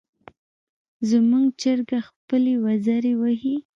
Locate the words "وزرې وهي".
2.65-3.55